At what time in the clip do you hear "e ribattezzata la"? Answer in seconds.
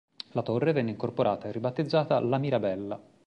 1.47-2.39